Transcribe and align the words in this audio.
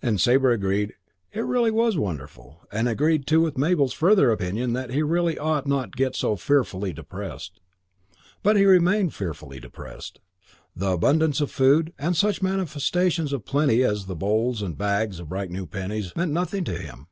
And 0.00 0.20
Sabre 0.20 0.52
agreed 0.52 0.94
that 1.32 1.40
it 1.40 1.42
really 1.42 1.72
was 1.72 1.96
wonderful: 1.98 2.60
and 2.70 2.88
agreed 2.88 3.26
too 3.26 3.40
with 3.40 3.58
Mabel's 3.58 3.92
further 3.92 4.30
opinion 4.30 4.72
that 4.74 4.90
he 4.90 5.02
really 5.02 5.36
ought 5.36 5.66
not 5.66 5.90
to 5.90 5.96
get 5.96 6.14
so 6.14 6.36
fearfully 6.36 6.92
depressed. 6.92 7.58
But 8.44 8.54
he 8.54 8.66
remained 8.66 9.14
fearfully 9.14 9.58
depressed. 9.58 10.20
The 10.76 10.92
abundance 10.92 11.40
of 11.40 11.50
food, 11.50 11.92
and 11.98 12.16
such 12.16 12.40
manifestations 12.40 13.32
of 13.32 13.44
plenty 13.44 13.82
as 13.82 14.06
the 14.06 14.14
bowls 14.14 14.62
and 14.62 14.78
bags 14.78 15.18
of 15.18 15.30
bright 15.30 15.50
new 15.50 15.66
pennies 15.66 16.14
meant 16.14 16.30
nothing 16.30 16.62
to 16.66 16.78
him. 16.78 17.08